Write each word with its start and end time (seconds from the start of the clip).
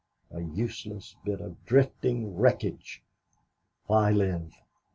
A 0.31 0.41
useless 0.41 1.15
bit 1.23 1.39
of 1.41 1.63
drifting 1.63 2.33
wreckage, 2.35 3.03
why 3.85 4.09
live?" 4.09 4.51